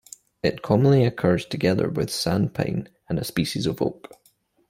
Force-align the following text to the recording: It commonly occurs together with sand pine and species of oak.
It 0.41 0.63
commonly 0.63 1.05
occurs 1.05 1.45
together 1.45 1.87
with 1.87 2.09
sand 2.09 2.55
pine 2.55 2.89
and 3.07 3.23
species 3.23 3.67
of 3.67 3.83
oak. 3.83 4.11